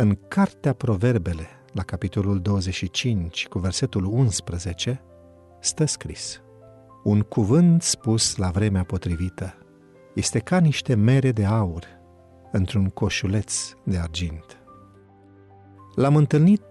[0.00, 5.02] În Cartea Proverbele, la capitolul 25, cu versetul 11,
[5.60, 6.42] stă scris
[7.02, 9.54] Un cuvânt spus la vremea potrivită
[10.14, 11.84] este ca niște mere de aur
[12.52, 14.58] într-un coșuleț de argint.
[15.94, 16.64] L-am întâlnit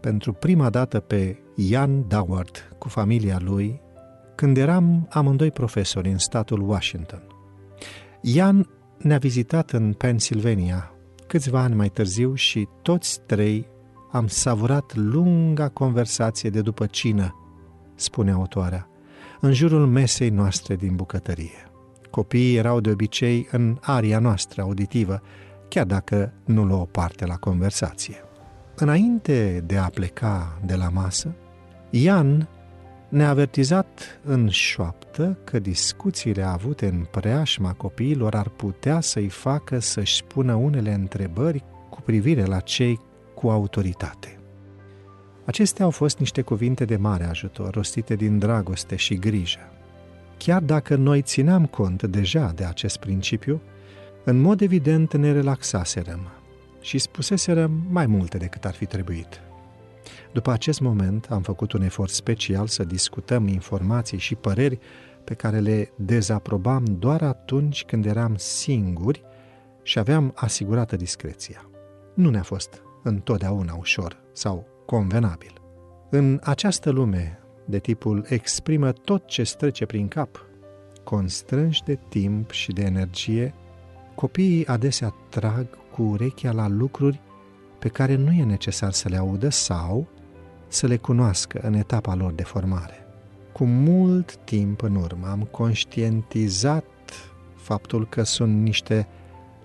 [0.00, 3.80] pentru prima dată pe Ian Doward cu familia lui
[4.34, 7.22] când eram amândoi profesori în statul Washington.
[8.20, 10.91] Ian ne-a vizitat în Pennsylvania
[11.32, 13.68] câțiva ani mai târziu și toți trei
[14.10, 17.34] am savurat lunga conversație de după cină,
[17.94, 18.88] spune autoarea,
[19.40, 21.70] în jurul mesei noastre din bucătărie.
[22.10, 25.22] Copiii erau de obicei în aria noastră auditivă,
[25.68, 28.16] chiar dacă nu luau parte la conversație.
[28.76, 31.34] Înainte de a pleca de la masă,
[31.90, 32.48] Ian
[33.12, 40.14] ne-a avertizat în șoaptă că discuțiile avute în preajma copiilor ar putea să-i facă să-și
[40.14, 43.00] spună unele întrebări cu privire la cei
[43.34, 44.38] cu autoritate.
[45.44, 49.72] Acestea au fost niște cuvinte de mare ajutor, rostite din dragoste și grijă.
[50.36, 53.60] Chiar dacă noi țineam cont deja de acest principiu,
[54.24, 56.30] în mod evident ne relaxaserăm
[56.80, 59.40] și spuseserăm mai multe decât ar fi trebuit.
[60.32, 64.78] După acest moment am făcut un efort special să discutăm informații și păreri
[65.24, 69.22] pe care le dezaprobam doar atunci când eram singuri
[69.82, 71.66] și aveam asigurată discreția.
[72.14, 75.52] Nu ne-a fost întotdeauna ușor sau convenabil.
[76.10, 80.46] În această lume de tipul exprimă tot ce strece prin cap,
[81.04, 83.54] constrânși de timp și de energie,
[84.14, 87.20] copiii adesea trag cu urechea la lucruri
[87.82, 90.06] pe care nu e necesar să le audă sau
[90.68, 93.06] să le cunoască în etapa lor de formare.
[93.52, 96.84] Cu mult timp în urmă am conștientizat
[97.56, 99.08] faptul că sunt niște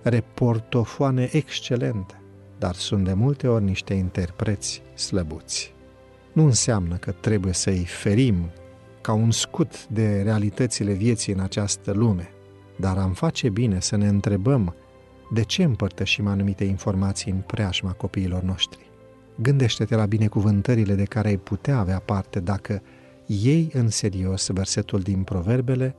[0.02, 2.20] reportofoane excelente,
[2.58, 5.74] dar sunt de multe ori niște interpreți slăbuți.
[6.32, 8.50] Nu înseamnă că trebuie să-i ferim
[9.00, 12.30] ca un scut de realitățile vieții în această lume,
[12.76, 14.74] dar am face bine să ne întrebăm
[15.30, 18.90] de ce împărtășim anumite informații în preajma copiilor noștri.
[19.40, 22.82] Gândește-te la binecuvântările de care ai putea avea parte dacă
[23.26, 25.96] iei în serios versetul din Proverbele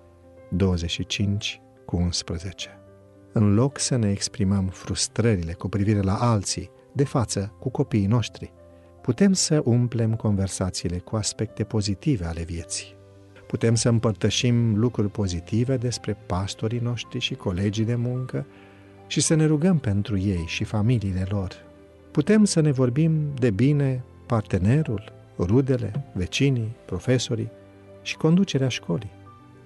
[0.50, 2.70] 25 cu 11.
[3.32, 8.54] În loc să ne exprimăm frustrările cu privire la alții, de față cu copiii noștri,
[9.02, 12.98] putem să umplem conversațiile cu aspecte pozitive ale vieții.
[13.48, 18.46] Putem să împărtășim lucruri pozitive despre pastorii noștri și colegii de muncă
[19.10, 21.52] și să ne rugăm pentru ei și familiile lor.
[22.12, 27.52] Putem să ne vorbim de bine partenerul, rudele, vecinii, profesorii
[28.02, 29.12] și conducerea școlii.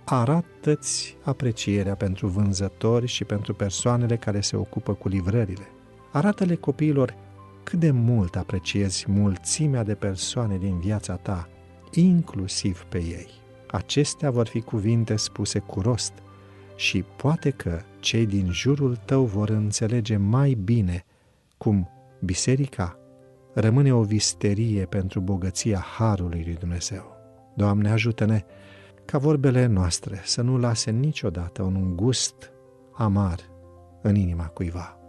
[0.03, 5.67] Arată-ți aprecierea pentru vânzători și pentru persoanele care se ocupă cu livrările.
[6.11, 7.15] Arată-le copiilor
[7.63, 11.49] cât de mult apreciezi mulțimea de persoane din viața ta,
[11.91, 13.27] inclusiv pe ei.
[13.67, 16.13] Acestea vor fi cuvinte spuse cu rost
[16.83, 21.05] și poate că cei din jurul tău vor înțelege mai bine
[21.57, 21.89] cum
[22.21, 22.97] biserica
[23.53, 27.03] rămâne o visterie pentru bogăția Harului lui Dumnezeu.
[27.55, 28.45] Doamne, ajută-ne
[29.05, 32.51] ca vorbele noastre să nu lase niciodată un gust
[32.93, 33.39] amar
[34.01, 35.02] în inima cuiva.